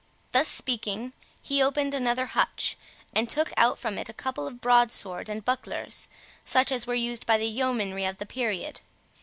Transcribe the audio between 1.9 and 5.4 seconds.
another hutch, and took out from it a couple of broadswords